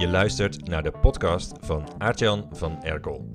[0.00, 3.28] Je luistert naar de podcast van Aartjan van Erkel.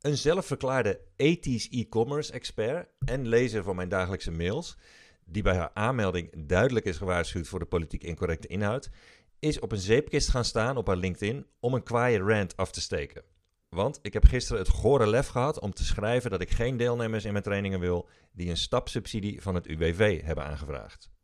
[0.00, 4.76] Een zelfverklaarde ethisch e-commerce expert en lezer van mijn dagelijkse mails,
[5.24, 8.90] die bij haar aanmelding duidelijk is gewaarschuwd voor de politiek incorrecte inhoud,
[9.38, 12.80] is op een zeepkist gaan staan op haar LinkedIn om een kwaaie rant af te
[12.80, 13.22] steken.
[13.68, 17.24] Want ik heb gisteren het gore lef gehad om te schrijven dat ik geen deelnemers
[17.24, 21.16] in mijn trainingen wil die een stapsubsidie van het UWV hebben aangevraagd.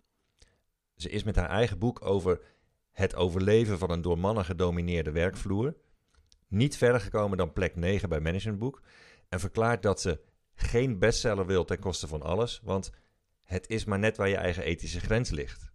[0.96, 2.40] Ze is met haar eigen boek over
[2.90, 5.76] het overleven van een door mannen gedomineerde werkvloer
[6.54, 8.82] niet verder gekomen dan plek 9 bij Managementboek
[9.28, 10.20] en verklaart dat ze
[10.54, 12.90] geen bestseller wil ten koste van alles, want
[13.42, 15.72] het is maar net waar je eigen ethische grens ligt.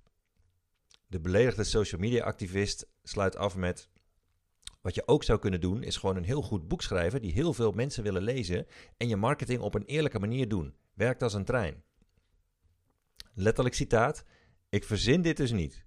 [1.07, 3.89] De beledigde social media activist sluit af met
[4.81, 7.53] wat je ook zou kunnen doen, is gewoon een heel goed boek schrijven die heel
[7.53, 8.67] veel mensen willen lezen
[8.97, 10.75] en je marketing op een eerlijke manier doen.
[10.93, 11.83] Werkt als een trein.
[13.33, 14.25] Letterlijk citaat:
[14.69, 15.85] Ik verzin dit dus niet.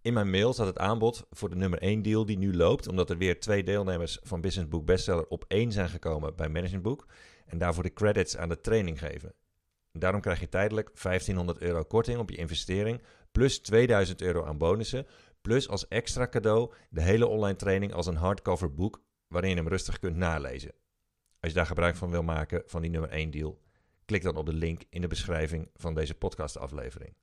[0.00, 3.10] In mijn mail zat het aanbod voor de nummer 1 deal die nu loopt, omdat
[3.10, 7.06] er weer twee deelnemers van Business Book Bestseller op één zijn gekomen bij Management Book
[7.46, 9.34] en daarvoor de credits aan de training geven.
[9.92, 15.06] Daarom krijg je tijdelijk 1500 euro korting op je investering, plus 2000 euro aan bonussen,
[15.40, 19.68] plus als extra cadeau de hele online training als een hardcover boek waarin je hem
[19.68, 20.74] rustig kunt nalezen.
[21.40, 23.60] Als je daar gebruik van wil maken van die nummer 1 deal,
[24.04, 27.14] klik dan op de link in de beschrijving van deze podcastaflevering.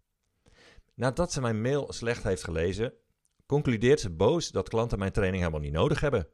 [1.02, 2.94] Nadat ze mijn mail slecht heeft gelezen,
[3.46, 6.28] concludeert ze boos dat klanten mijn training helemaal niet nodig hebben.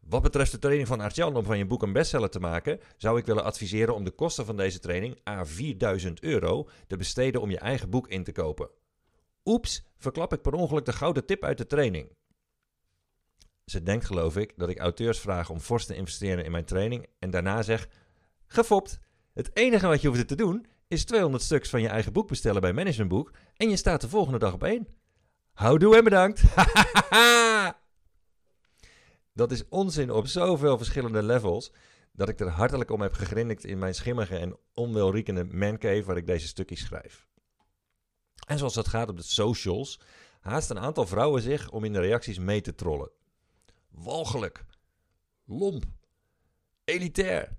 [0.00, 3.18] Wat betreft de training van Artjan om van je boek een bestseller te maken, zou
[3.18, 7.50] ik willen adviseren om de kosten van deze training, a 4000 euro, te besteden om
[7.50, 8.70] je eigen boek in te kopen.
[9.44, 12.16] Oeps, verklap ik per ongeluk de gouden tip uit de training.
[13.64, 17.06] Ze denkt, geloof ik, dat ik auteurs vraag om fors te investeren in mijn training
[17.18, 17.88] en daarna zeg:
[18.46, 18.98] Gefopt.
[19.32, 22.60] Het enige wat je hoeft te doen is 200 stuks van je eigen boek bestellen
[22.60, 24.88] bij Managementboek en je staat de volgende dag op één.
[25.52, 26.42] Houdoe en bedankt.
[29.40, 31.72] dat is onzin op zoveel verschillende levels
[32.12, 36.26] dat ik er hartelijk om heb gegrinnikt in mijn schimmige en onwelriekende mancave waar ik
[36.26, 37.26] deze stukjes schrijf.
[38.46, 40.00] En zoals dat gaat op de socials,
[40.40, 43.10] haast een aantal vrouwen zich om in de reacties mee te trollen.
[43.90, 44.64] Walgelijk.
[45.44, 45.84] Lomp.
[46.84, 47.56] Elitair.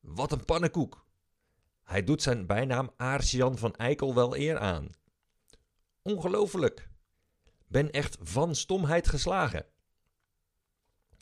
[0.00, 1.06] Wat een pannenkoek.
[1.84, 4.90] Hij doet zijn bijnaam Aartsjan van Eikel wel eer aan.
[6.02, 6.88] Ongelooflijk.
[7.66, 9.66] Ben echt van stomheid geslagen.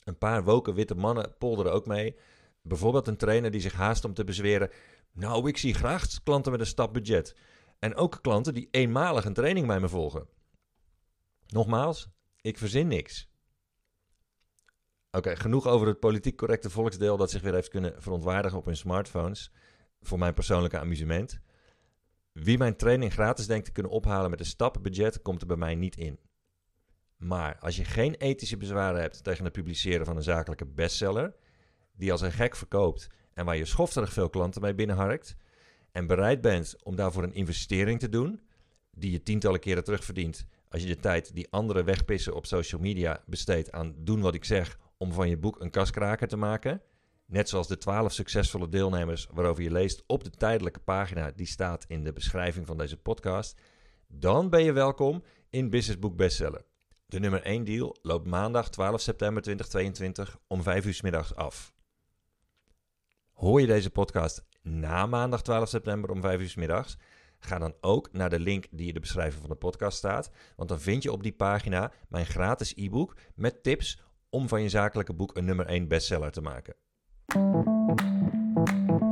[0.04, 2.16] Een paar woken witte mannen polderen ook mee.
[2.62, 4.70] Bijvoorbeeld een trainer die zich haast om te bezweren.
[5.12, 7.36] Nou, ik zie graag klanten met een stapbudget.
[7.78, 10.28] En ook klanten die eenmalig een training bij me volgen.
[11.46, 12.08] Nogmaals,
[12.40, 13.28] ik verzin niks.
[15.10, 18.76] Oké, genoeg over het politiek correcte volksdeel dat zich weer heeft kunnen verontwaardigen op hun
[18.76, 19.52] smartphones.
[20.00, 21.40] Voor mijn persoonlijke amusement.
[22.42, 25.74] Wie mijn training gratis denkt te kunnen ophalen met een stappenbudget, komt er bij mij
[25.74, 26.18] niet in.
[27.16, 31.34] Maar als je geen ethische bezwaren hebt tegen het publiceren van een zakelijke bestseller,
[31.92, 35.36] die als een gek verkoopt en waar je schofterig veel klanten mee binnenharkt,
[35.92, 38.40] en bereid bent om daarvoor een investering te doen,
[38.90, 43.22] die je tientallen keren terugverdient als je de tijd die anderen wegpissen op social media
[43.26, 46.82] besteedt aan doen wat ik zeg om van je boek een kaskraker te maken,
[47.30, 51.84] net zoals de 12 succesvolle deelnemers waarover je leest op de tijdelijke pagina die staat
[51.88, 53.60] in de beschrijving van deze podcast,
[54.06, 56.64] dan ben je welkom in Business Book Bestseller.
[57.06, 61.74] De nummer 1 deal loopt maandag 12 september 2022 om 5 uur s middags af.
[63.32, 66.96] Hoor je deze podcast na maandag 12 september om 5 uur s middags?
[67.38, 70.30] Ga dan ook naar de link die in de beschrijving van de podcast staat.
[70.56, 74.68] Want dan vind je op die pagina mijn gratis e-book met tips om van je
[74.68, 76.74] zakelijke boek een nummer 1 bestseller te maken.
[77.34, 79.09] うん。